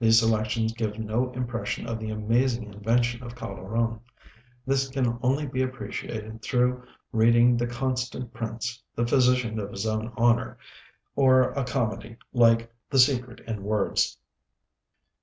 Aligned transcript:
These 0.00 0.20
selections 0.20 0.72
give 0.72 0.98
no 0.98 1.30
impression 1.32 1.86
of 1.86 1.98
the 1.98 2.08
amazing 2.08 2.72
invention 2.72 3.22
of 3.22 3.36
Calderon. 3.36 4.00
This 4.66 4.88
can 4.88 5.18
only 5.20 5.44
be 5.46 5.60
appreciated 5.60 6.40
through 6.40 6.84
reading 7.12 7.58
'The 7.58 7.66
Constant 7.66 8.32
Prince,' 8.32 8.82
'The 8.94 9.06
Physician 9.06 9.58
of 9.58 9.72
His 9.72 9.84
Own 9.86 10.10
Honor,' 10.16 10.56
or 11.14 11.50
a 11.50 11.64
comedy 11.64 12.16
like 12.32 12.72
'The 12.88 12.98
Secret 12.98 13.40
in 13.40 13.62
Words.' 13.62 14.16